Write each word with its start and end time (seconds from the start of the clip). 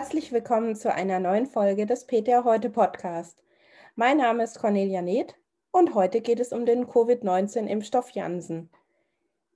Herzlich 0.00 0.32
willkommen 0.32 0.76
zu 0.76 0.94
einer 0.94 1.20
neuen 1.20 1.44
Folge 1.44 1.84
des 1.84 2.06
PTA 2.06 2.42
Heute 2.44 2.70
Podcast. 2.70 3.44
Mein 3.96 4.16
Name 4.16 4.44
ist 4.44 4.58
Cornelia 4.58 5.02
Neth 5.02 5.36
und 5.72 5.94
heute 5.94 6.22
geht 6.22 6.40
es 6.40 6.54
um 6.54 6.64
den 6.64 6.86
Covid-19-Impfstoff 6.86 8.12
Janssen. 8.12 8.70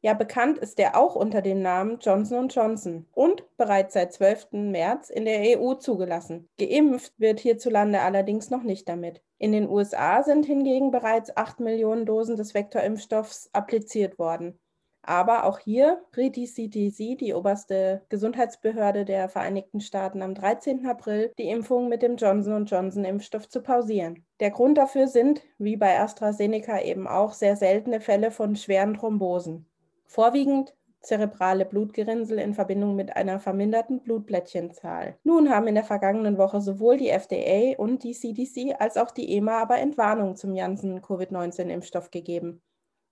Ja, 0.03 0.13
bekannt 0.13 0.59
ist 0.59 0.79
er 0.79 0.99
auch 0.99 1.17
unter 1.17 1.41
dem 1.41 1.63
Namen 1.63 1.99
Johnson 1.99 2.49
Johnson 2.49 3.07
und 3.15 3.43
bereits 3.57 3.95
seit 3.95 4.13
12. 4.13 4.49
März 4.53 5.09
in 5.09 5.25
der 5.25 5.59
EU 5.59 5.77
zugelassen. 5.77 6.51
Geimpft 6.59 7.15
wird 7.17 7.41
hierzulande 7.41 8.03
allerdings 8.03 8.51
noch 8.51 8.65
nicht 8.65 8.87
damit. 8.87 9.23
In 9.39 9.53
den 9.53 9.67
USA 9.67 10.23
sind 10.23 10.45
hingegen 10.45 10.91
bereits 10.91 11.35
8 11.35 11.61
Millionen 11.61 12.05
Dosen 12.05 12.37
des 12.37 12.53
Vektorimpfstoffs 12.53 13.49
appliziert 13.55 14.19
worden. 14.19 14.61
Aber 15.07 15.45
auch 15.45 15.59
hier 15.59 16.03
riet 16.17 16.37
die 16.37 16.47
CDC, 16.47 17.19
die 17.19 17.35
oberste 17.35 18.03
Gesundheitsbehörde 18.09 19.05
der 19.05 19.29
Vereinigten 19.29 19.81
Staaten, 19.81 20.23
am 20.23 20.35
13. 20.35 20.87
April 20.87 21.33
die 21.39 21.49
Impfung 21.51 21.89
mit 21.89 22.03
dem 22.03 22.17
Johnson 22.17 22.65
Johnson-Impfstoff 22.65 23.49
zu 23.49 23.61
pausieren. 23.61 24.25
Der 24.41 24.51
Grund 24.51 24.79
dafür 24.79 25.07
sind, 25.07 25.43
wie 25.59 25.77
bei 25.77 26.01
AstraZeneca 26.01 26.81
eben 26.81 27.07
auch, 27.07 27.35
sehr 27.35 27.57
seltene 27.57 28.01
Fälle 28.01 28.31
von 28.31 28.57
schweren 28.57 28.95
Thrombosen. 28.95 29.67
Vorwiegend 30.07 30.75
zerebrale 31.05 31.67
Blutgerinnsel 31.67 32.39
in 32.39 32.55
Verbindung 32.55 32.97
mit 32.97 33.15
einer 33.15 33.39
verminderten 33.39 34.01
Blutplättchenzahl. 34.01 35.19
Nun 35.23 35.51
haben 35.51 35.67
in 35.67 35.75
der 35.75 35.85
vergangenen 35.85 36.39
Woche 36.39 36.61
sowohl 36.61 36.97
die 36.97 37.11
FDA 37.11 37.77
und 37.77 38.03
die 38.03 38.15
CDC 38.15 38.75
als 38.79 38.97
auch 38.97 39.11
die 39.11 39.37
EMA 39.37 39.59
aber 39.59 39.79
Entwarnung 39.79 40.37
zum 40.37 40.55
Janssen-Covid-19-Impfstoff 40.55 42.11
gegeben. 42.11 42.63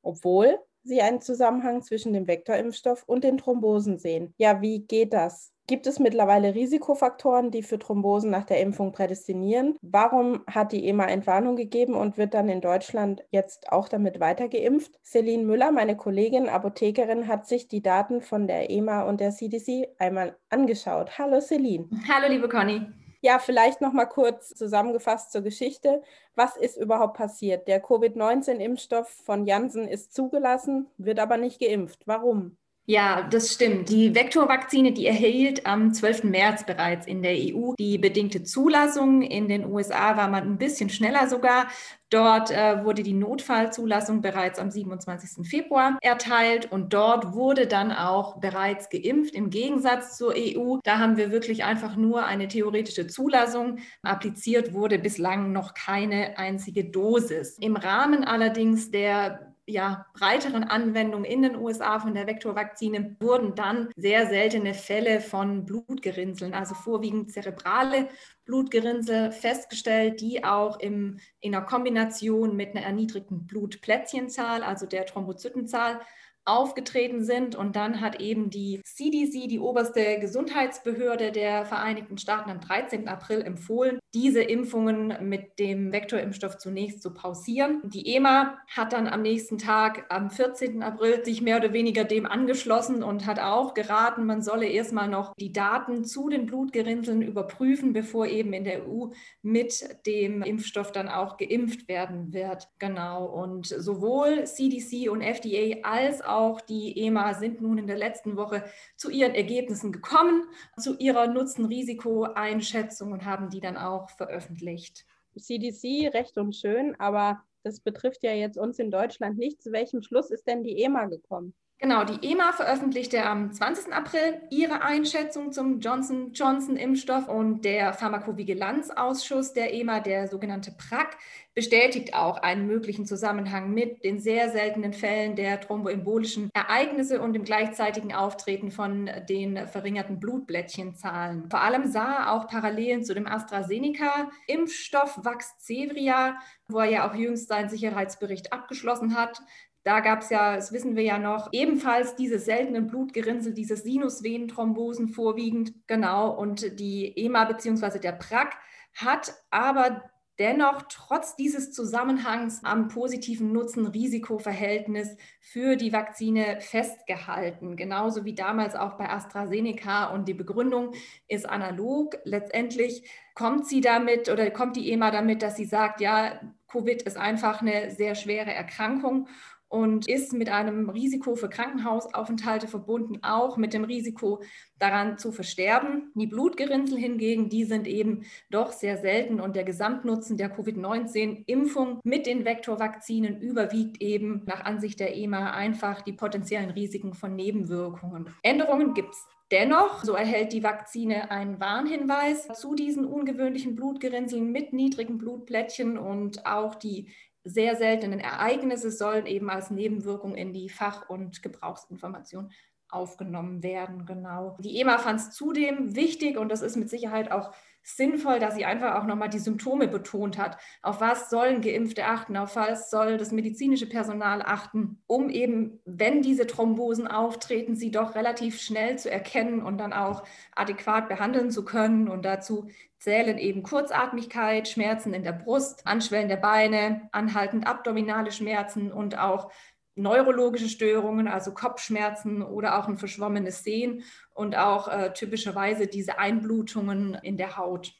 Obwohl 0.03 0.59
Sie 0.85 1.01
einen 1.01 1.21
Zusammenhang 1.21 1.83
zwischen 1.83 2.13
dem 2.13 2.27
Vektorimpfstoff 2.27 3.05
und 3.07 3.25
den 3.25 3.39
Thrombosen 3.39 3.99
sehen. 3.99 4.35
Ja, 4.39 4.61
wie 4.61 4.81
geht 4.81 5.13
das? 5.13 5.53
Gibt 5.69 5.87
es 5.87 6.01
mittlerweile 6.01 6.57
Risikofaktoren, 6.57 7.53
die 7.53 7.63
für 7.63 7.79
Thrombosen 7.79 8.31
nach 8.31 8.45
der 8.45 8.61
Impfung 8.61 8.91
prädestinieren? 8.91 9.77
Warum 9.81 10.43
hat 10.49 10.73
die 10.73 10.89
EMA 10.89 11.07
Entwarnung 11.07 11.55
gegeben 11.55 11.95
und 11.95 12.19
wird 12.19 12.35
dann 12.35 12.49
in 12.49 12.61
Deutschland 12.61 13.25
jetzt 13.31 13.71
auch 13.71 13.89
damit 13.89 14.19
weitergeimpft? 14.19 14.99
Celine 15.05 15.45
Müller, 15.45 15.71
meine 15.71 15.97
Kollegin, 15.97 16.49
Apothekerin, 16.49 17.29
hat 17.29 17.47
sich 17.47 17.69
die 17.69 17.81
Daten 17.81 18.21
von 18.21 18.49
der 18.49 18.71
EMA 18.71 19.03
und 19.03 19.21
der 19.21 19.31
CDC 19.31 19.89
einmal 19.99 20.37
angeschaut. 20.51 21.17
Hallo 21.17 21.41
Celine. 21.41 21.89
Hallo 22.09 22.29
liebe 22.29 22.49
Conny. 22.49 22.83
Ja, 23.25 23.39
vielleicht 23.39 23.81
noch 23.81 23.93
mal 23.93 24.07
kurz 24.07 24.49
zusammengefasst 24.55 25.31
zur 25.33 25.43
Geschichte. 25.43 26.03
Was 26.35 26.57
ist 26.57 26.77
überhaupt 26.77 27.17
passiert? 27.17 27.69
Der 27.69 27.81
Covid-19-Impfstoff 27.81 29.09
von 29.09 29.47
Janssen 29.47 29.87
ist 29.89 30.13
zugelassen, 30.15 30.89
wird 30.99 31.19
aber 31.21 31.37
nicht 31.37 31.61
geimpft. 31.61 32.03
Warum? 32.07 32.57
Ja, 32.85 33.23
das 33.23 33.53
stimmt. 33.53 33.91
Die 33.91 34.13
Vektorvakzine, 34.13 34.91
die 34.93 35.07
erhielt 35.07 35.67
am 35.67 35.95
12. 35.95 36.25
März 36.25 36.67
bereits 36.67 37.07
in 37.07 37.23
der 37.23 37.33
EU 37.33 37.75
die 37.79 37.97
bedingte 37.97 38.43
Zulassung. 38.43 39.23
In 39.23 39.49
den 39.49 39.65
USA 39.65 40.17
war 40.17 40.27
man 40.29 40.43
ein 40.43 40.59
bisschen 40.59 40.91
schneller 40.91 41.29
sogar. 41.29 41.69
Dort 42.11 42.51
äh, 42.51 42.85
wurde 42.85 43.05
die 43.05 43.13
Notfallzulassung 43.13 44.21
bereits 44.21 44.59
am 44.59 44.73
27. 44.73 45.49
Februar 45.49 45.97
erteilt 46.03 46.73
und 46.73 46.93
dort 46.93 47.35
wurde 47.35 47.69
dann 47.69 47.93
auch 47.93 48.41
bereits 48.41 48.91
geimpft 48.91 49.35
im 49.35 49.51
Gegensatz 49.51 50.19
zur 50.19 50.35
EU. 50.37 50.79
Da 50.83 50.99
haben 50.99 51.17
wir 51.17 51.31
wirklich 51.31 51.63
einfach 51.63 51.95
nur 51.95 52.27
eine 52.27 52.49
theoretische 52.49 53.07
Zulassung. 53.07 53.79
Appliziert 54.03 54.75
wurde 54.75 54.99
bislang 54.99 55.53
noch 55.53 55.73
keine 55.75 56.37
einzige 56.37 56.85
Dosis. 56.85 57.59
Im 57.61 57.77
Rahmen 57.77 58.25
allerdings 58.25 58.91
der 58.91 59.52
ja, 59.67 60.07
breiteren 60.15 60.65
Anwendung 60.65 61.25
in 61.25 61.43
den 61.43 61.57
USA 61.57 62.01
von 62.01 62.15
der 62.15 62.27
Vektorvakzine 62.27 63.17
wurden 63.21 63.55
dann 63.55 63.89
sehr 63.97 64.27
seltene 64.27 64.75
Fälle 64.75 65.21
von 65.21 65.65
Blutgerinnseln, 65.65 66.55
also 66.55 66.75
vorwiegend 66.75 67.33
zerebrale 67.33 68.09
Blutgerinnsel 68.45 69.33
festgestellt, 69.33 70.21
die 70.21 70.45
auch 70.45 70.81
im, 70.81 71.19
in 71.41 71.55
einer 71.55 71.65
Kombination 71.65 72.57
mit 72.57 72.75
einer 72.75 72.85
erniedrigten 72.85 73.47
Blutplättchenzahl, 73.47 74.63
also 74.63 74.87
der 74.87 75.07
Thrombozytenzahl, 75.07 76.01
aufgetreten 76.45 77.23
sind. 77.25 77.55
Und 77.55 77.77
dann 77.77 78.01
hat 78.01 78.21
eben 78.21 78.51
die 78.51 78.81
CDC, 78.85 79.49
die 79.49 79.61
oberste 79.61 80.19
Gesundheitsbehörde 80.19 81.33
der 81.33 81.65
Vereinigten 81.67 82.19
Staaten, 82.19 82.51
am 82.51 82.61
13. 82.61 83.09
April 83.09 83.43
empfohlen, 83.43 83.99
diese 84.15 84.43
Impfungen 84.43 85.15
mit 85.29 85.59
dem 85.59 85.93
Vektorimpfstoff 85.93 86.59
zunächst 86.59 87.03
zu 87.03 87.15
pausieren. 87.15 87.81
Die 87.85 88.15
EMA 88.15 88.59
hat 88.69 88.93
dann 88.93 89.07
am 89.07 89.23
nächsten 89.23 89.59
Tag, 89.59 90.07
am 90.09 90.31
14. 90.31 90.83
April, 90.83 91.25
sich 91.25 91.43
mehr 91.43 91.59
oder 91.59 91.73
weniger 91.73 92.05
dem 92.05 92.27
angeschlossen 92.27 93.03
und 93.03 93.27
hat 93.27 93.39
auch 93.39 93.75
geraten, 93.75 94.27
man 94.27 94.43
solle 94.43 94.67
erstmal 94.67 95.09
noch 95.09 95.35
die 95.37 95.53
Daten 95.53 96.05
zu 96.05 96.29
den 96.29 96.47
Blutgerinnseln 96.47 97.23
überprüfen, 97.23 97.93
bevor 97.93 98.27
eben 98.33 98.53
in 98.53 98.65
der 98.65 98.89
EU 98.89 99.09
mit 99.43 100.07
dem 100.07 100.43
Impfstoff 100.43 100.91
dann 100.91 101.09
auch 101.09 101.37
geimpft 101.37 101.89
werden 101.89 102.33
wird. 102.33 102.69
Genau. 102.79 103.27
Und 103.27 103.67
sowohl 103.67 104.45
CDC 104.45 105.11
und 105.11 105.21
FDA 105.21 105.81
als 105.83 106.23
auch 106.23 106.61
die 106.61 106.99
EMA 106.99 107.35
sind 107.35 107.61
nun 107.61 107.79
in 107.79 107.87
der 107.87 107.99
letzten 107.99 108.37
Woche 108.37 108.65
zu 108.97 109.11
ihren 109.11 109.35
Ergebnissen 109.35 109.93
gekommen, 109.93 110.45
zu 110.79 110.99
ihrer 110.99 111.27
Nutzen-Risiko-Einschätzung 111.27 113.13
und 113.13 113.25
haben 113.25 113.51
die 113.51 113.61
dann 113.61 113.77
auch 113.77 114.11
veröffentlicht. 114.11 115.05
CDC, 115.39 116.13
recht 116.13 116.37
und 116.39 116.55
schön, 116.55 116.95
aber 116.99 117.43
das 117.63 117.81
betrifft 117.81 118.23
ja 118.23 118.33
jetzt 118.33 118.59
uns 118.59 118.79
in 118.79 118.91
Deutschland 118.91 119.39
nicht. 119.39 119.63
Zu 119.63 119.73
welchem 119.73 120.03
Schluss 120.03 120.31
ist 120.31 120.47
denn 120.47 120.63
die 120.63 120.83
EMA 120.83 121.07
gekommen? 121.07 121.55
Genau, 121.83 122.05
die 122.05 122.31
EMA 122.31 122.53
veröffentlichte 122.53 123.25
am 123.27 123.53
20. 123.53 123.93
April 123.93 124.41
ihre 124.51 124.83
Einschätzung 124.83 125.51
zum 125.51 125.81
Johnson 125.81 126.33
Johnson 126.33 126.77
Impfstoff 126.77 127.27
und 127.27 127.65
der 127.65 127.93
Pharmakovigilanzausschuss 127.93 129.53
der 129.53 129.75
EMA, 129.75 129.99
der 129.99 130.29
sogenannte 130.29 130.71
PRAC, 130.71 131.17
bestätigt 131.57 132.15
auch 132.15 132.37
einen 132.37 132.69
möglichen 132.69 133.05
Zusammenhang 133.05 133.75
mit 133.75 134.05
den 134.05 134.21
sehr 134.21 134.51
seltenen 134.51 134.93
Fällen 134.93 135.35
der 135.35 135.61
thromboembolischen 135.61 136.51
Ereignisse 136.55 137.21
und 137.21 137.33
dem 137.33 137.43
gleichzeitigen 137.43 138.15
Auftreten 138.15 138.71
von 138.71 139.11
den 139.29 139.67
verringerten 139.67 140.21
Blutblättchenzahlen. 140.21 141.51
Vor 141.51 141.63
allem 141.63 141.89
sah 141.91 142.31
auch 142.31 142.47
Parallelen 142.47 143.05
zu 143.05 143.13
dem 143.13 143.27
AstraZeneca-Impfstoff 143.27 145.25
Vaxzevria, 145.25 146.37
wo 146.69 146.79
er 146.79 146.91
ja 146.91 147.11
auch 147.11 147.17
jüngst 147.17 147.49
seinen 147.49 147.71
Sicherheitsbericht 147.71 148.53
abgeschlossen 148.53 149.17
hat. 149.17 149.43
Da 149.85 150.01
gab 150.01 150.21
es 150.21 150.31
ja, 150.31 150.57
das 150.57 150.73
wissen 150.73 150.95
wir 150.95 151.03
ja 151.03 151.19
noch, 151.19 151.49
ebenfalls 151.53 152.15
diese 152.15 152.39
seltenen 152.39 152.87
Blutgerinnsel, 152.87 153.53
diese 153.53 153.77
Sinusvenenthrombosen 153.77 155.09
vorwiegend, 155.09 155.75
genau. 155.89 156.31
Und 156.31 156.79
die 156.79 157.17
EMA 157.17 157.45
bzw. 157.47 157.99
der 157.99 158.13
PRAC 158.13 158.57
hat 158.95 159.35
aber 159.51 160.03
dennoch 160.39 160.83
trotz 160.89 161.37
dieses 161.37 161.73
Zusammenhangs 161.73 162.65
am 162.65 162.89
positiven 162.89 163.53
Nutzen-Risiko-Verhältnis 163.53 165.17
für 165.41 165.77
die 165.77 165.93
Vakzine 165.93 166.61
festgehalten. 166.61 167.77
Genauso 167.77 168.25
wie 168.25 168.35
damals 168.35 168.75
auch 168.75 168.95
bei 168.95 169.09
AstraZeneca. 169.11 170.07
Und 170.07 170.29
die 170.29 170.35
Begründung 170.35 170.95
ist 171.29 171.49
analog. 171.49 172.17
Letztendlich 172.25 173.09
kommt 173.35 173.67
sie 173.67 173.81
damit 173.81 174.29
oder 174.29 174.51
kommt 174.51 174.77
die 174.77 174.91
EMA 174.91 175.11
damit, 175.11 175.43
dass 175.43 175.57
sie 175.57 175.67
sagt, 175.67 176.01
ja, 176.01 176.41
Covid 176.67 177.03
ist 177.03 177.19
einfach 177.19 177.61
eine 177.61 177.91
sehr 177.91 178.15
schwere 178.15 178.53
Erkrankung 178.53 179.29
und 179.73 180.07
ist 180.07 180.35
mit 180.35 180.51
einem 180.51 180.91
Risiko 180.91 181.35
für 181.35 181.49
Krankenhausaufenthalte 181.49 182.69
verbunden, 182.69 183.21
auch 183.23 183.57
mit 183.57 183.73
dem 183.73 183.85
Risiko 183.85 184.43
daran 184.79 185.17
zu 185.17 185.33
versterben. 185.33 186.13
Die 186.15 186.27
Blutgerinnsel 186.27 186.99
hingegen, 186.99 187.49
die 187.49 187.65
sind 187.65 187.87
eben 187.87 188.25
doch 188.51 188.73
sehr 188.73 188.99
selten 188.99 189.41
und 189.41 189.57
der 189.57 189.65
Gesamtnutzen 189.65 190.37
der 190.37 190.51
Covid-19-Impfung 190.51 192.01
mit 192.05 192.27
den 192.27 192.45
Vektorvakzinen 192.45 193.41
überwiegt 193.41 194.03
eben 194.03 194.43
nach 194.45 194.63
Ansicht 194.67 195.01
der 195.01 195.17
EMA 195.17 195.53
einfach 195.53 196.03
die 196.03 196.13
potenziellen 196.13 196.71
Risiken 196.71 197.15
von 197.15 197.35
Nebenwirkungen. 197.35 198.29
Änderungen 198.43 198.93
gibt 198.93 199.15
es 199.15 199.27
Dennoch, 199.53 200.03
so 200.03 200.15
erhält 200.15 200.55
die 200.55 200.63
Vakzine 200.63 201.31
einen 201.31 201.61
Warnhinweis 201.61 202.49
zu 202.59 202.75
diesen 202.75 203.05
ungewöhnlichen 203.05 203.77
Blutgerinnseln 203.77 204.51
mit 204.51 204.73
niedrigen 204.73 205.19
Blutplättchen 205.19 205.99
und 205.99 206.47
auch 206.47 206.75
die 206.75 207.13
sehr 207.45 207.77
seltenen 207.77 208.21
Ereignisse 208.21 208.91
sollen 208.91 209.27
eben 209.27 209.51
als 209.51 209.71
Nebenwirkung 209.71 210.35
in 210.35 210.53
die 210.53 210.69
Fach- 210.69 211.09
und 211.09 211.43
Gebrauchsinformation 211.43 212.53
aufgenommen 212.89 213.63
werden. 213.63 214.07
Genau. 214.07 214.57
Die 214.61 214.79
EMA 214.81 214.99
fand 214.99 215.21
es 215.21 215.31
zudem 215.31 215.97
wichtig 215.97 216.37
und 216.37 216.51
das 216.51 216.63
ist 216.63 216.77
mit 216.77 216.91
Sicherheit 216.91 217.33
auch 217.33 217.53
sinnvoll, 217.83 218.39
dass 218.39 218.55
sie 218.55 218.65
einfach 218.65 218.97
auch 218.97 219.07
nochmal 219.07 219.29
die 219.29 219.39
Symptome 219.39 219.89
betont 219.89 220.39
hat. 220.39 220.59
Auf 220.83 221.01
was 221.01 221.31
sollen 221.31 221.61
Geimpfte 221.61 222.07
achten? 222.07 222.37
Auf 222.37 222.57
was 222.57 222.91
soll 222.91 223.17
das 223.17 223.33
medizinische 223.33 223.89
Personal 223.89 224.43
achten, 224.43 225.03
um 225.07 225.31
eben, 225.31 225.81
wenn 225.85 226.23
diese 226.23 226.47
Thrombosen 226.47 227.07
auftreten, 227.07 227.75
sie 227.77 227.91
doch 227.91 228.15
relativ 228.15 228.61
schnell 228.61 228.99
zu 228.99 229.11
erkennen 229.11 229.63
und 229.63 229.79
dann 229.79 229.93
auch 229.93 230.23
adäquat 230.55 231.09
behandeln 231.09 231.51
zu 231.51 231.65
können. 231.65 232.09
Und 232.09 232.25
dazu 232.25 232.69
zählen 232.99 233.37
eben 233.37 233.65
Kurzatmigkeit, 233.65 234.69
Schmerzen 234.69 235.13
in 235.13 235.25
der 235.25 235.33
Brust, 235.33 235.87
Anschwellen 235.89 236.29
der 236.29 236.37
Beine, 236.37 237.09
anhaltend 237.11 237.67
abdominale 237.67 238.31
Schmerzen 238.31 238.93
und 238.93 239.19
auch 239.19 239.51
neurologische 239.95 240.69
Störungen, 240.69 241.29
also 241.29 241.53
Kopfschmerzen 241.53 242.43
oder 242.43 242.79
auch 242.79 242.89
ein 242.89 242.99
verschwommenes 242.99 243.63
Sehen 243.63 244.05
und 244.35 244.57
auch 244.57 244.89
äh, 244.89 245.13
typischerweise 245.13 245.87
diese 245.87 246.19
Einblutungen 246.19 247.15
in 247.23 247.37
der 247.37 247.57
Haut. 247.57 247.93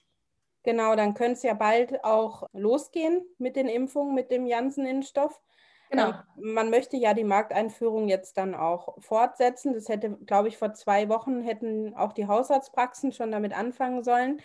Genau, 0.65 0.95
dann 0.95 1.15
könnte 1.15 1.33
es 1.33 1.43
ja 1.43 1.55
bald 1.55 2.05
auch 2.05 2.47
losgehen 2.53 3.23
mit 3.39 3.57
den 3.57 3.69
Impfungen, 3.69 4.15
mit 4.15 4.31
dem 4.31 4.47
Janssen-Impfstoff. 4.47 5.41
Genau. 5.91 6.09
Ähm, 6.09 6.55
man 6.55 6.71
möchte 6.71 6.97
ja 6.97 7.13
die 7.13 7.25
Markteinführung 7.25 8.09
jetzt 8.09 8.39
dann 8.39 8.55
auch 8.55 8.97
fortsetzen. 9.01 9.75
Das 9.75 9.89
hätte, 9.89 10.17
glaube 10.25 10.49
ich, 10.49 10.57
vor 10.57 10.73
zwei 10.73 11.09
Wochen 11.09 11.43
hätten 11.43 11.95
auch 11.95 12.13
die 12.13 12.27
Hausarztpraxen 12.27 13.13
schon 13.13 13.31
damit 13.31 13.57
anfangen 13.57 14.03
sollen. 14.03 14.41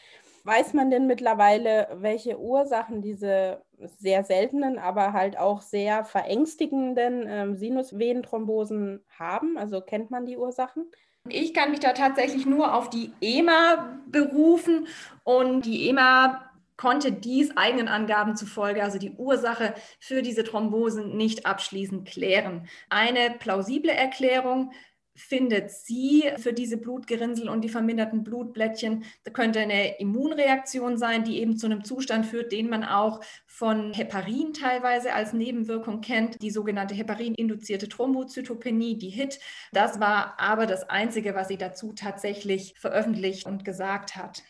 Weiß 0.47 0.73
man 0.73 0.89
denn 0.89 1.07
mittlerweile, 1.07 1.89
welche 1.95 2.39
Ursachen 2.39 3.01
diese 3.01 3.61
sehr 3.99 4.23
seltenen, 4.23 4.79
aber 4.79 5.11
halt 5.11 5.37
auch 5.37 5.61
sehr 5.61 6.05
verängstigenden 6.05 7.25
ähm, 7.27 7.57
Sinusvenenthrombosen 7.57 9.03
haben? 9.19 9.57
Also 9.57 9.81
kennt 9.81 10.09
man 10.09 10.25
die 10.25 10.37
Ursachen? 10.37 10.89
Ich 11.27 11.53
kann 11.53 11.71
mich 11.71 11.81
da 11.81 11.91
tatsächlich 11.91 12.45
nur 12.45 12.73
auf 12.73 12.89
die 12.89 13.11
EMA 13.19 13.99
berufen 14.07 14.87
und 15.25 15.65
die 15.65 15.89
EMA 15.89 16.49
konnte 16.77 17.11
dies 17.11 17.57
eigenen 17.57 17.89
Angaben 17.89 18.37
zufolge, 18.37 18.83
also 18.83 18.99
die 18.99 19.11
Ursache 19.17 19.73
für 19.99 20.21
diese 20.21 20.45
Thrombosen, 20.45 21.17
nicht 21.17 21.45
abschließend 21.45 22.07
klären. 22.07 22.69
Eine 22.89 23.31
plausible 23.37 23.91
Erklärung 23.91 24.71
findet 25.17 25.71
sie 25.71 26.23
für 26.37 26.53
diese 26.53 26.77
Blutgerinnsel 26.77 27.49
und 27.49 27.61
die 27.61 27.69
verminderten 27.69 28.23
Blutblättchen. 28.23 29.03
Da 29.23 29.31
könnte 29.31 29.59
eine 29.59 29.99
Immunreaktion 29.99 30.97
sein, 30.97 31.23
die 31.23 31.39
eben 31.39 31.57
zu 31.57 31.65
einem 31.65 31.83
Zustand 31.83 32.25
führt, 32.25 32.51
den 32.51 32.69
man 32.69 32.83
auch 32.83 33.21
von 33.45 33.93
Heparin 33.93 34.53
teilweise 34.53 35.13
als 35.13 35.33
Nebenwirkung 35.33 36.01
kennt, 36.01 36.41
die 36.41 36.51
sogenannte 36.51 36.93
Heparin-induzierte 36.93 37.89
Thrombozytopenie, 37.89 38.97
die 38.97 39.09
HIT. 39.09 39.39
Das 39.71 39.99
war 39.99 40.39
aber 40.39 40.67
das 40.67 40.89
Einzige, 40.89 41.35
was 41.35 41.47
sie 41.47 41.57
dazu 41.57 41.93
tatsächlich 41.93 42.75
veröffentlicht 42.77 43.45
und 43.45 43.65
gesagt 43.65 44.15
hat. 44.15 44.43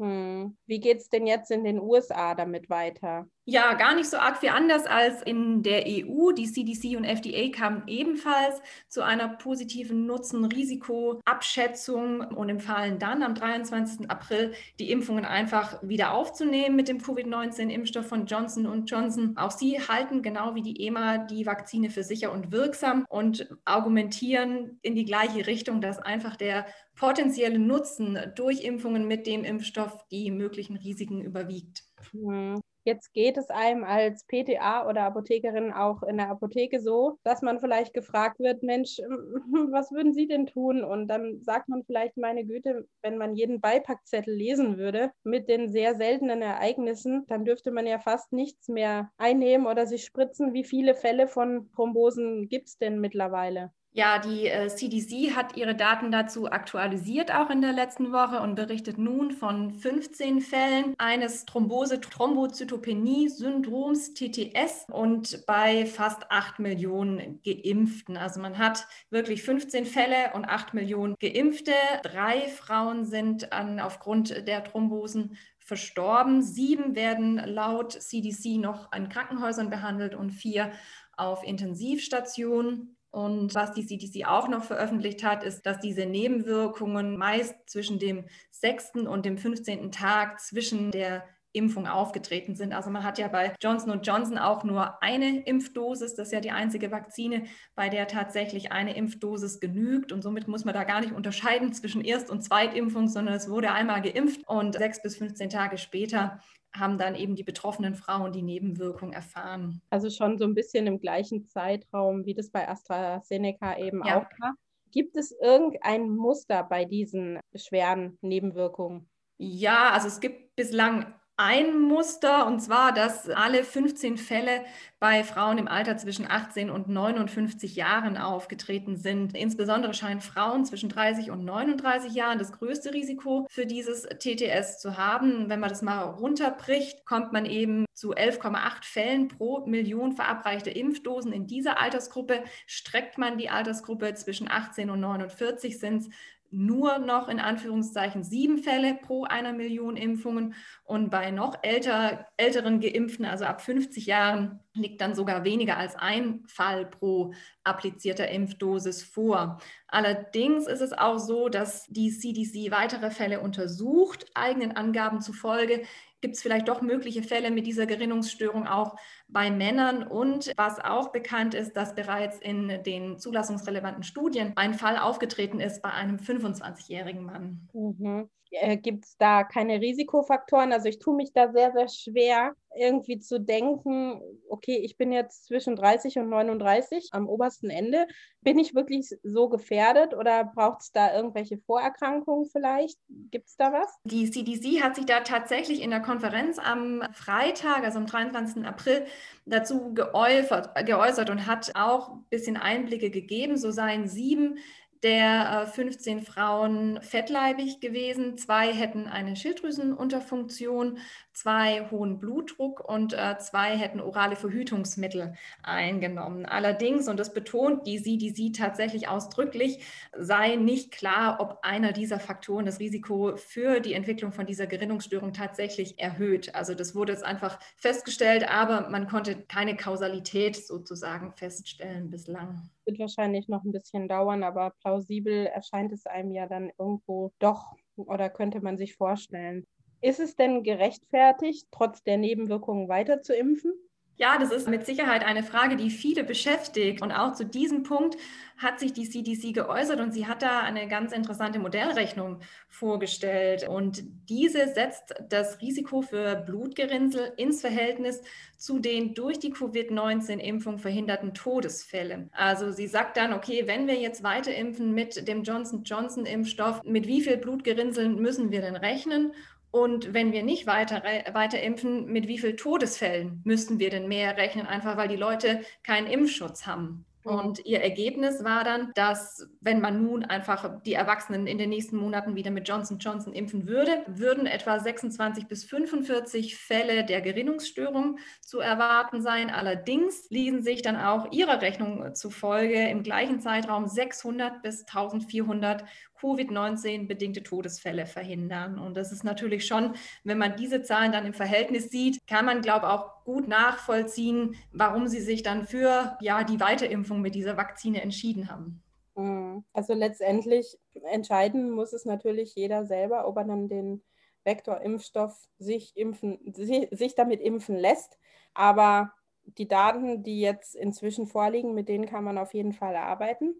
Hm. 0.00 0.56
Wie 0.66 0.80
geht 0.80 0.98
es 0.98 1.08
denn 1.10 1.26
jetzt 1.26 1.50
in 1.50 1.62
den 1.62 1.78
USA 1.78 2.34
damit 2.34 2.70
weiter? 2.70 3.26
Ja, 3.44 3.74
gar 3.74 3.94
nicht 3.96 4.08
so 4.08 4.16
arg 4.16 4.38
viel 4.38 4.48
anders 4.50 4.86
als 4.86 5.22
in 5.22 5.62
der 5.62 5.84
EU. 5.86 6.32
Die 6.32 6.50
CDC 6.50 6.96
und 6.96 7.04
FDA 7.04 7.50
kamen 7.50 7.82
ebenfalls 7.86 8.62
zu 8.88 9.02
einer 9.02 9.28
positiven 9.28 10.06
Nutzen-Risiko-Abschätzung 10.06 12.20
und 12.20 12.48
empfahlen 12.48 12.98
dann 12.98 13.22
am 13.22 13.34
23. 13.34 14.08
April 14.08 14.54
die 14.78 14.90
Impfungen 14.90 15.26
einfach 15.26 15.82
wieder 15.82 16.14
aufzunehmen 16.14 16.76
mit 16.76 16.88
dem 16.88 17.02
Covid-19-Impfstoff 17.02 18.06
von 18.06 18.24
Johnson 18.24 18.86
Johnson. 18.86 19.36
Auch 19.36 19.50
sie 19.50 19.80
halten 19.80 20.22
genau 20.22 20.54
wie 20.54 20.62
die 20.62 20.86
EMA 20.86 21.18
die 21.18 21.44
Vakzine 21.44 21.90
für 21.90 22.04
sicher 22.04 22.32
und 22.32 22.52
wirksam 22.52 23.04
und 23.08 23.54
argumentieren 23.66 24.78
in 24.80 24.94
die 24.94 25.04
gleiche 25.04 25.46
Richtung, 25.46 25.82
dass 25.82 25.98
einfach 25.98 26.36
der 26.36 26.64
potenzielle 27.00 27.58
Nutzen 27.58 28.18
durch 28.36 28.62
Impfungen 28.62 29.08
mit 29.08 29.26
dem 29.26 29.42
Impfstoff 29.42 30.06
die 30.10 30.30
möglichen 30.30 30.76
Risiken 30.76 31.22
überwiegt. 31.22 31.82
Hm. 32.12 32.60
Jetzt 32.84 33.14
geht 33.14 33.38
es 33.38 33.48
einem 33.48 33.84
als 33.84 34.26
PTA 34.26 34.86
oder 34.86 35.04
Apothekerin 35.04 35.72
auch 35.72 36.02
in 36.02 36.18
der 36.18 36.28
Apotheke 36.28 36.78
so, 36.80 37.18
dass 37.24 37.40
man 37.40 37.58
vielleicht 37.58 37.94
gefragt 37.94 38.38
wird, 38.38 38.62
Mensch, 38.62 38.98
was 39.70 39.92
würden 39.92 40.12
Sie 40.12 40.26
denn 40.26 40.46
tun? 40.46 40.84
Und 40.84 41.08
dann 41.08 41.40
sagt 41.42 41.70
man 41.70 41.84
vielleicht, 41.84 42.18
meine 42.18 42.44
Güte, 42.44 42.86
wenn 43.02 43.16
man 43.16 43.34
jeden 43.34 43.62
Beipackzettel 43.62 44.34
lesen 44.34 44.76
würde 44.76 45.10
mit 45.24 45.48
den 45.48 45.70
sehr 45.70 45.94
seltenen 45.94 46.42
Ereignissen, 46.42 47.24
dann 47.28 47.46
dürfte 47.46 47.70
man 47.70 47.86
ja 47.86 47.98
fast 47.98 48.30
nichts 48.32 48.68
mehr 48.68 49.10
einnehmen 49.16 49.66
oder 49.66 49.86
sich 49.86 50.04
spritzen. 50.04 50.52
Wie 50.52 50.64
viele 50.64 50.94
Fälle 50.94 51.28
von 51.28 51.70
Thrombosen 51.72 52.48
gibt 52.48 52.68
es 52.68 52.76
denn 52.76 53.00
mittlerweile? 53.00 53.72
Ja, 53.92 54.20
die 54.20 54.46
äh, 54.46 54.68
CDC 54.68 55.34
hat 55.34 55.56
ihre 55.56 55.74
Daten 55.74 56.12
dazu 56.12 56.48
aktualisiert 56.48 57.34
auch 57.34 57.50
in 57.50 57.60
der 57.60 57.72
letzten 57.72 58.12
Woche 58.12 58.40
und 58.40 58.54
berichtet 58.54 58.98
nun 58.98 59.32
von 59.32 59.72
15 59.72 60.40
Fällen 60.40 60.94
eines 60.96 61.44
Thrombose-Thrombozytopenie-Syndroms 61.46 64.14
TTS 64.14 64.86
und 64.92 65.44
bei 65.44 65.86
fast 65.86 66.30
8 66.30 66.60
Millionen 66.60 67.42
Geimpften. 67.42 68.16
Also 68.16 68.40
man 68.40 68.58
hat 68.58 68.86
wirklich 69.10 69.42
15 69.42 69.86
Fälle 69.86 70.34
und 70.34 70.44
8 70.44 70.72
Millionen 70.72 71.16
Geimpfte. 71.18 71.74
Drei 72.04 72.46
Frauen 72.46 73.04
sind 73.04 73.52
an, 73.52 73.80
aufgrund 73.80 74.46
der 74.46 74.62
Thrombosen 74.62 75.36
verstorben. 75.58 76.42
Sieben 76.42 76.94
werden 76.94 77.42
laut 77.44 78.00
CDC 78.00 78.58
noch 78.58 78.92
an 78.92 79.08
Krankenhäusern 79.08 79.68
behandelt 79.68 80.14
und 80.14 80.30
vier 80.30 80.70
auf 81.16 81.42
Intensivstationen. 81.42 82.96
Und 83.10 83.54
was 83.54 83.72
die 83.72 83.84
CDC 83.84 84.26
auch 84.26 84.48
noch 84.48 84.62
veröffentlicht 84.62 85.24
hat, 85.24 85.42
ist, 85.42 85.66
dass 85.66 85.80
diese 85.80 86.06
Nebenwirkungen 86.06 87.16
meist 87.16 87.54
zwischen 87.66 87.98
dem 87.98 88.26
sechsten 88.50 89.08
und 89.08 89.26
dem 89.26 89.36
15. 89.36 89.90
Tag 89.90 90.40
zwischen 90.40 90.92
der 90.92 91.24
Impfung 91.52 91.86
aufgetreten 91.86 92.54
sind. 92.54 92.72
Also 92.72 92.90
man 92.90 93.04
hat 93.04 93.18
ja 93.18 93.28
bei 93.28 93.54
Johnson 93.60 94.00
Johnson 94.02 94.38
auch 94.38 94.64
nur 94.64 95.02
eine 95.02 95.44
Impfdosis. 95.44 96.14
Das 96.14 96.28
ist 96.28 96.32
ja 96.32 96.40
die 96.40 96.50
einzige 96.50 96.90
Vakzine, 96.90 97.44
bei 97.74 97.88
der 97.88 98.06
tatsächlich 98.06 98.72
eine 98.72 98.96
Impfdosis 98.96 99.60
genügt. 99.60 100.12
Und 100.12 100.22
somit 100.22 100.48
muss 100.48 100.64
man 100.64 100.74
da 100.74 100.84
gar 100.84 101.00
nicht 101.00 101.12
unterscheiden 101.12 101.72
zwischen 101.72 102.04
Erst- 102.04 102.30
und 102.30 102.42
Zweitimpfung, 102.42 103.08
sondern 103.08 103.34
es 103.34 103.48
wurde 103.48 103.72
einmal 103.72 104.02
geimpft 104.02 104.46
und 104.48 104.74
sechs 104.74 105.02
bis 105.02 105.16
15 105.16 105.50
Tage 105.50 105.78
später 105.78 106.40
haben 106.72 106.98
dann 106.98 107.14
eben 107.16 107.34
die 107.34 107.42
betroffenen 107.42 107.94
Frauen 107.94 108.32
die 108.32 108.42
Nebenwirkung 108.42 109.12
erfahren. 109.12 109.82
Also 109.90 110.08
schon 110.08 110.38
so 110.38 110.44
ein 110.44 110.54
bisschen 110.54 110.86
im 110.86 111.00
gleichen 111.00 111.46
Zeitraum, 111.48 112.24
wie 112.26 112.34
das 112.34 112.50
bei 112.50 112.68
AstraZeneca 112.68 113.76
eben 113.78 114.04
ja. 114.04 114.18
auch 114.18 114.26
war. 114.38 114.54
Gibt 114.92 115.16
es 115.16 115.32
irgendein 115.32 116.10
Muster 116.10 116.64
bei 116.64 116.84
diesen 116.84 117.38
schweren 117.54 118.18
Nebenwirkungen? 118.22 119.08
Ja, 119.38 119.90
also 119.90 120.08
es 120.08 120.20
gibt 120.20 120.54
bislang 120.56 121.14
ein 121.42 121.80
Muster, 121.80 122.46
und 122.46 122.60
zwar, 122.60 122.92
dass 122.92 123.30
alle 123.30 123.64
15 123.64 124.18
Fälle 124.18 124.62
bei 124.98 125.24
Frauen 125.24 125.56
im 125.56 125.68
Alter 125.68 125.96
zwischen 125.96 126.30
18 126.30 126.68
und 126.68 126.86
59 126.86 127.76
Jahren 127.76 128.18
aufgetreten 128.18 128.98
sind. 128.98 129.34
Insbesondere 129.34 129.94
scheinen 129.94 130.20
Frauen 130.20 130.66
zwischen 130.66 130.90
30 130.90 131.30
und 131.30 131.42
39 131.46 132.12
Jahren 132.12 132.38
das 132.38 132.52
größte 132.52 132.92
Risiko 132.92 133.46
für 133.48 133.64
dieses 133.64 134.02
TTS 134.02 134.80
zu 134.80 134.98
haben. 134.98 135.48
Wenn 135.48 135.60
man 135.60 135.70
das 135.70 135.80
mal 135.80 136.02
runterbricht, 136.02 137.06
kommt 137.06 137.32
man 137.32 137.46
eben 137.46 137.86
zu 137.94 138.14
11,8 138.14 138.84
Fällen 138.84 139.28
pro 139.28 139.64
Million 139.64 140.12
verabreichte 140.12 140.68
Impfdosen 140.68 141.32
in 141.32 141.46
dieser 141.46 141.80
Altersgruppe. 141.80 142.44
Streckt 142.66 143.16
man 143.16 143.38
die 143.38 143.48
Altersgruppe 143.48 144.12
zwischen 144.12 144.50
18 144.50 144.90
und 144.90 145.00
49 145.00 145.78
sind 145.78 146.02
es 146.02 146.10
nur 146.50 146.98
noch 146.98 147.28
in 147.28 147.38
Anführungszeichen 147.38 148.24
sieben 148.24 148.58
Fälle 148.58 148.94
pro 148.94 149.24
einer 149.24 149.52
Million 149.52 149.96
Impfungen 149.96 150.54
und 150.84 151.10
bei 151.10 151.30
noch 151.30 151.56
älter, 151.62 152.26
älteren 152.36 152.80
Geimpften, 152.80 153.24
also 153.24 153.44
ab 153.44 153.62
50 153.62 154.06
Jahren, 154.06 154.60
liegt 154.74 155.00
dann 155.00 155.14
sogar 155.14 155.44
weniger 155.44 155.76
als 155.76 155.96
ein 155.96 156.42
Fall 156.46 156.86
pro 156.86 157.32
applizierter 157.64 158.28
Impfdosis 158.28 159.02
vor. 159.02 159.60
Allerdings 159.88 160.66
ist 160.66 160.80
es 160.80 160.92
auch 160.92 161.18
so, 161.18 161.48
dass 161.48 161.86
die 161.86 162.10
CDC 162.10 162.70
weitere 162.70 163.10
Fälle 163.10 163.40
untersucht, 163.40 164.26
eigenen 164.34 164.76
Angaben 164.76 165.20
zufolge 165.20 165.82
gibt 166.20 166.36
es 166.36 166.42
vielleicht 166.42 166.68
doch 166.68 166.82
mögliche 166.82 167.22
Fälle 167.22 167.50
mit 167.50 167.66
dieser 167.66 167.86
Gerinnungsstörung 167.86 168.66
auch 168.66 168.96
bei 169.28 169.50
Männern. 169.50 170.02
Und 170.02 170.52
was 170.56 170.78
auch 170.78 171.12
bekannt 171.12 171.54
ist, 171.54 171.76
dass 171.76 171.94
bereits 171.94 172.38
in 172.38 172.82
den 172.84 173.18
zulassungsrelevanten 173.18 174.02
Studien 174.02 174.52
ein 174.56 174.74
Fall 174.74 174.98
aufgetreten 174.98 175.60
ist 175.60 175.82
bei 175.82 175.90
einem 175.90 176.16
25-jährigen 176.16 177.24
Mann. 177.24 177.68
Mhm. 177.72 178.28
Äh, 178.50 178.76
gibt 178.76 179.04
es 179.04 179.16
da 179.16 179.44
keine 179.44 179.80
Risikofaktoren? 179.80 180.72
Also 180.72 180.88
ich 180.88 180.98
tue 180.98 181.14
mich 181.14 181.32
da 181.32 181.52
sehr, 181.52 181.72
sehr 181.72 181.88
schwer, 181.88 182.54
irgendwie 182.76 183.18
zu 183.18 183.40
denken, 183.40 184.20
okay, 184.48 184.76
ich 184.76 184.96
bin 184.96 185.12
jetzt 185.12 185.46
zwischen 185.46 185.76
30 185.76 186.18
und 186.18 186.28
39 186.28 187.10
am 187.12 187.28
obersten 187.28 187.70
Ende. 187.70 188.06
Bin 188.42 188.58
ich 188.58 188.74
wirklich 188.74 189.14
so 189.22 189.48
gefährdet 189.48 190.14
oder 190.14 190.44
braucht 190.44 190.82
es 190.82 190.92
da 190.92 191.14
irgendwelche 191.14 191.58
Vorerkrankungen 191.58 192.46
vielleicht? 192.46 192.98
Gibt 193.08 193.48
es 193.48 193.56
da 193.56 193.72
was? 193.72 193.98
Die 194.04 194.30
CDC 194.30 194.82
hat 194.82 194.96
sich 194.96 195.06
da 195.06 195.20
tatsächlich 195.20 195.82
in 195.82 195.90
der 195.90 196.00
Konferenz 196.00 196.58
am 196.58 197.02
Freitag, 197.12 197.84
also 197.84 197.98
am 197.98 198.06
23. 198.06 198.64
April, 198.64 199.04
dazu 199.46 199.92
geäußert, 199.94 200.74
geäußert 200.86 201.30
und 201.30 201.46
hat 201.46 201.72
auch 201.74 202.10
ein 202.10 202.24
bisschen 202.30 202.56
Einblicke 202.56 203.10
gegeben. 203.10 203.56
So 203.56 203.70
seien 203.70 204.06
sieben 204.06 204.58
der 205.02 205.66
15 205.72 206.18
äh, 206.18 206.22
Frauen 206.22 207.00
fettleibig 207.02 207.80
gewesen. 207.80 208.36
Zwei 208.36 208.72
hätten 208.72 209.06
eine 209.06 209.36
Schilddrüsenunterfunktion, 209.36 210.98
zwei 211.32 211.88
hohen 211.90 212.18
Blutdruck 212.18 212.80
und 212.80 213.12
äh, 213.12 213.36
zwei 213.38 213.76
hätten 213.76 214.00
orale 214.00 214.36
Verhütungsmittel 214.36 215.34
eingenommen. 215.62 216.46
Allerdings, 216.46 217.08
und 217.08 217.18
das 217.18 217.32
betont 217.32 217.86
die 217.86 217.98
sie, 217.98 218.18
die 218.18 218.30
sie 218.30 218.52
tatsächlich 218.52 219.08
ausdrücklich, 219.08 219.84
sei 220.16 220.56
nicht 220.56 220.90
klar, 220.90 221.38
ob 221.40 221.58
einer 221.62 221.92
dieser 221.92 222.18
Faktoren 222.18 222.66
das 222.66 222.80
Risiko 222.80 223.36
für 223.36 223.80
die 223.80 223.94
Entwicklung 223.94 224.32
von 224.32 224.46
dieser 224.46 224.66
Gerinnungsstörung 224.66 225.32
tatsächlich 225.32 225.98
erhöht. 225.98 226.54
Also 226.54 226.74
das 226.74 226.94
wurde 226.94 227.12
jetzt 227.12 227.24
einfach 227.24 227.58
festgestellt, 227.76 228.48
aber 228.50 228.88
man 228.90 229.08
konnte 229.08 229.36
keine 229.42 229.76
Kausalität 229.76 230.56
sozusagen 230.56 231.32
feststellen 231.32 232.10
bislang. 232.10 232.70
Wird 232.84 232.98
wahrscheinlich 232.98 233.48
noch 233.48 233.64
ein 233.64 233.72
bisschen 233.72 234.08
dauern, 234.08 234.42
aber 234.42 234.70
plausibel 234.80 235.46
erscheint 235.46 235.92
es 235.92 236.06
einem 236.06 236.32
ja 236.32 236.46
dann 236.46 236.70
irgendwo 236.78 237.32
doch 237.38 237.76
oder 237.96 238.30
könnte 238.30 238.60
man 238.60 238.78
sich 238.78 238.96
vorstellen. 238.96 239.66
Ist 240.00 240.20
es 240.20 240.36
denn 240.36 240.62
gerechtfertigt, 240.62 241.66
trotz 241.70 242.02
der 242.02 242.16
Nebenwirkungen 242.16 242.88
weiter 242.88 243.22
zu 243.22 243.34
impfen? 243.34 243.72
Ja, 244.20 244.36
das 244.38 244.52
ist 244.52 244.68
mit 244.68 244.84
Sicherheit 244.84 245.24
eine 245.24 245.42
Frage, 245.42 245.76
die 245.76 245.88
viele 245.88 246.24
beschäftigt. 246.24 247.00
Und 247.00 247.10
auch 247.10 247.32
zu 247.32 247.46
diesem 247.46 247.84
Punkt 247.84 248.18
hat 248.58 248.78
sich 248.78 248.92
die 248.92 249.08
CDC 249.08 249.54
geäußert 249.54 249.98
und 249.98 250.12
sie 250.12 250.26
hat 250.26 250.42
da 250.42 250.60
eine 250.60 250.88
ganz 250.88 251.12
interessante 251.12 251.58
Modellrechnung 251.58 252.40
vorgestellt. 252.68 253.66
Und 253.66 254.02
diese 254.28 254.68
setzt 254.74 255.14
das 255.30 255.62
Risiko 255.62 256.02
für 256.02 256.36
Blutgerinnsel 256.36 257.32
ins 257.38 257.62
Verhältnis 257.62 258.20
zu 258.58 258.78
den 258.78 259.14
durch 259.14 259.38
die 259.38 259.52
Covid-19-Impfung 259.52 260.76
verhinderten 260.76 261.32
Todesfällen. 261.32 262.28
Also 262.34 262.72
sie 262.72 262.88
sagt 262.88 263.16
dann, 263.16 263.32
okay, 263.32 263.66
wenn 263.66 263.86
wir 263.86 263.98
jetzt 263.98 264.22
weiter 264.22 264.54
impfen 264.54 264.92
mit 264.92 265.28
dem 265.28 265.44
Johnson-Johnson-Impfstoff, 265.44 266.84
mit 266.84 267.06
wie 267.06 267.22
viel 267.22 267.38
Blutgerinnseln 267.38 268.16
müssen 268.16 268.50
wir 268.50 268.60
denn 268.60 268.76
rechnen? 268.76 269.32
Und 269.70 270.14
wenn 270.14 270.32
wir 270.32 270.42
nicht 270.42 270.66
weiter, 270.66 271.02
weiter 271.32 271.62
impfen, 271.62 272.06
mit 272.06 272.26
wie 272.26 272.38
vielen 272.38 272.56
Todesfällen 272.56 273.40
müssten 273.44 273.78
wir 273.78 273.90
denn 273.90 274.08
mehr 274.08 274.36
rechnen, 274.36 274.66
einfach 274.66 274.96
weil 274.96 275.08
die 275.08 275.16
Leute 275.16 275.64
keinen 275.84 276.06
Impfschutz 276.08 276.66
haben? 276.66 277.06
Mhm. 277.24 277.32
Und 277.32 277.66
ihr 277.66 277.80
Ergebnis 277.80 278.44
war 278.44 278.64
dann, 278.64 278.92
dass 278.94 279.48
wenn 279.60 279.80
man 279.80 280.02
nun 280.02 280.24
einfach 280.24 280.82
die 280.82 280.94
Erwachsenen 280.94 281.46
in 281.46 281.58
den 281.58 281.70
nächsten 281.70 281.96
Monaten 281.96 282.34
wieder 282.34 282.50
mit 282.50 282.68
Johnson 282.68 282.98
Johnson 282.98 283.32
impfen 283.32 283.66
würde, 283.66 284.04
würden 284.06 284.46
etwa 284.46 284.78
26 284.78 285.46
bis 285.46 285.64
45 285.64 286.56
Fälle 286.56 287.04
der 287.04 287.20
Gerinnungsstörung 287.20 288.18
zu 288.40 288.60
erwarten 288.60 289.22
sein. 289.22 289.50
Allerdings 289.50 290.28
ließen 290.30 290.62
sich 290.62 290.82
dann 290.82 290.96
auch 290.96 291.30
ihrer 291.32 291.60
Rechnung 291.60 292.14
zufolge 292.14 292.88
im 292.88 293.02
gleichen 293.02 293.40
Zeitraum 293.40 293.86
600 293.86 294.62
bis 294.62 294.86
1400 294.86 295.84
Covid-19-bedingte 296.20 297.42
Todesfälle 297.42 298.06
verhindern. 298.06 298.78
Und 298.78 298.96
das 298.96 299.10
ist 299.10 299.24
natürlich 299.24 299.66
schon, 299.66 299.94
wenn 300.22 300.38
man 300.38 300.56
diese 300.56 300.82
Zahlen 300.82 301.12
dann 301.12 301.26
im 301.26 301.32
Verhältnis 301.32 301.90
sieht, 301.90 302.18
kann 302.26 302.44
man, 302.44 302.60
glaube 302.60 302.86
ich, 302.86 302.92
auch 302.92 303.19
gut 303.24 303.48
nachvollziehen, 303.48 304.56
warum 304.72 305.08
sie 305.08 305.20
sich 305.20 305.42
dann 305.42 305.66
für 305.66 306.16
ja, 306.20 306.44
die 306.44 306.60
Weiterimpfung 306.60 307.20
mit 307.20 307.34
dieser 307.34 307.56
Vakzine 307.56 308.02
entschieden 308.02 308.50
haben. 308.50 308.82
Mhm. 309.16 309.64
Also 309.72 309.94
letztendlich 309.94 310.78
entscheiden 311.10 311.70
muss 311.70 311.92
es 311.92 312.04
natürlich 312.04 312.54
jeder 312.54 312.84
selber, 312.84 313.26
ob 313.26 313.36
er 313.36 313.44
dann 313.44 313.68
den 313.68 314.02
Vektorimpfstoff 314.44 315.36
sich 315.58 315.96
impfen, 315.96 316.38
sich 316.54 317.14
damit 317.14 317.40
impfen 317.40 317.76
lässt. 317.76 318.18
Aber 318.54 319.12
die 319.44 319.68
Daten, 319.68 320.22
die 320.22 320.40
jetzt 320.40 320.74
inzwischen 320.74 321.26
vorliegen, 321.26 321.74
mit 321.74 321.88
denen 321.88 322.06
kann 322.06 322.24
man 322.24 322.38
auf 322.38 322.54
jeden 322.54 322.72
Fall 322.72 322.96
arbeiten 322.96 323.54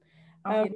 ähm, 0.49 0.75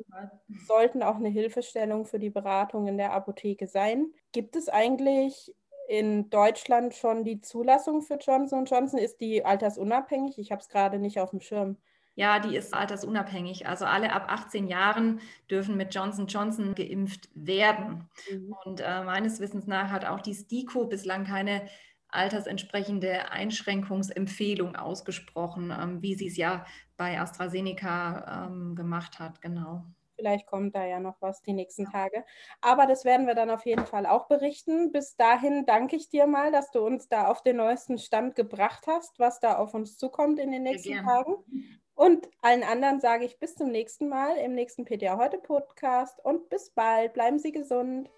sollten 0.67 1.03
auch 1.03 1.17
eine 1.17 1.29
Hilfestellung 1.29 2.05
für 2.05 2.19
die 2.19 2.31
Beratung 2.31 2.87
in 2.87 2.99
der 2.99 3.13
Apotheke 3.13 3.67
sein. 3.67 4.13
Gibt 4.33 4.57
es 4.57 4.69
eigentlich 4.69 5.55
in 5.89 6.31
Deutschland 6.31 6.95
schon 6.95 7.25
die 7.25 7.41
Zulassung 7.41 8.03
für 8.03 8.17
Johnson 8.17 8.65
Johnson? 8.65 8.99
Ist 8.99 9.21
die 9.21 9.45
altersunabhängig? 9.45 10.39
Ich 10.39 10.51
habe 10.51 10.61
es 10.61 10.69
gerade 10.69 10.99
nicht 10.99 11.21
auf 11.21 11.31
dem 11.31 11.41
Schirm. 11.41 11.77
Ja, 12.17 12.39
die 12.39 12.57
ist 12.57 12.73
altersunabhängig. 12.73 13.67
Also 13.67 13.87
alle 13.87 14.13
ab 14.13 14.27
18 14.29 14.69
Jahren 14.69 15.21
dürfen 15.51 15.77
mit 15.77 15.95
Johnson 15.95 16.29
Johnson 16.29 16.75
geimpft 16.75 17.29
werden. 17.35 18.09
Mhm. 18.31 18.55
Und 18.65 18.81
äh, 18.81 19.03
meines 19.03 19.41
Wissens 19.41 19.67
nach 19.67 19.91
hat 19.91 20.05
auch 20.05 20.21
die 20.21 20.35
STIKO 20.35 20.87
bislang 20.87 21.25
keine 21.25 21.69
altersentsprechende 22.09 23.33
Einschränkungsempfehlung 23.33 24.77
ausgesprochen, 24.77 25.73
ähm, 25.77 26.03
wie 26.03 26.15
sie 26.15 26.29
es 26.29 26.37
ja 26.37 26.65
bei 26.97 27.21
AstraZeneca 27.21 28.47
ähm, 28.47 28.77
gemacht 28.77 29.19
hat, 29.19 29.43
genau. 29.43 29.85
Vielleicht 30.17 30.47
kommt 30.47 30.75
da 30.75 30.85
ja 30.85 31.01
noch 31.01 31.21
was 31.21 31.43
die 31.43 31.53
nächsten 31.53 31.87
Tage. 31.91 32.25
Aber 32.61 32.87
das 32.87 33.05
werden 33.05 33.27
wir 33.27 33.35
dann 33.35 33.51
auf 33.51 33.67
jeden 33.67 33.87
Fall 33.87 34.07
auch 34.07 34.27
berichten. 34.27 34.93
Bis 34.93 35.17
dahin 35.17 35.67
danke 35.67 35.97
ich 35.97 36.09
dir 36.09 36.27
mal, 36.27 36.53
dass 36.53 36.71
du 36.71 36.81
uns 36.81 37.09
da 37.09 37.29
auf 37.29 37.43
den 37.43 37.57
neuesten 37.57 37.99
Stand 37.99 38.35
gebracht 38.37 38.87
hast, 38.87 39.19
was 39.19 39.41
da 39.41 39.57
auf 39.57 39.75
uns 39.75 39.99
zukommt 39.99 40.39
in 40.39 40.53
den 40.53 40.63
nächsten 40.63 41.05
Tagen. 41.05 41.37
Und 41.95 42.29
allen 42.43 42.65
anderen 42.65 43.01
sage 43.01 43.25
ich 43.25 43.39
bis 43.39 43.55
zum 43.55 43.71
nächsten 43.71 44.09
Mal 44.09 44.37
im 44.39 44.55
nächsten 44.55 44.85
PTA 44.85 45.17
Heute 45.17 45.39
Podcast 45.39 46.25
und 46.25 46.49
bis 46.49 46.71
bald. 46.71 47.13
Bleiben 47.13 47.39
Sie 47.39 47.53
gesund. 47.53 48.11